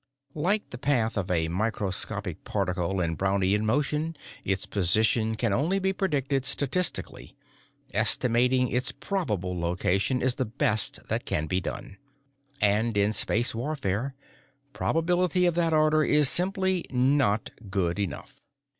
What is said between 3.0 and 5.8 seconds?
in Brownian motion, its position can only